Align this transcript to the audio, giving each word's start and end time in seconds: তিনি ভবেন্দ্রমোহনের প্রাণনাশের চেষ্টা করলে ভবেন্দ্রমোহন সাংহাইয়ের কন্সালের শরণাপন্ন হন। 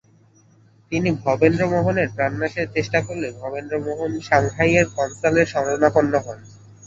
তিনি 0.91 1.09
ভবেন্দ্রমোহনের 1.23 2.07
প্রাণনাশের 2.15 2.67
চেষ্টা 2.75 2.99
করলে 3.01 3.27
ভবেন্দ্রমোহন 3.41 4.11
সাংহাইয়ের 4.27 4.85
কন্সালের 4.95 5.47
শরণাপন্ন 5.47 6.13
হন। 6.25 6.39